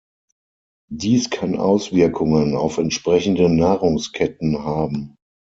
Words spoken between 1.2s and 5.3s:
kann Auswirkungen auf entsprechende Nahrungsketten haben.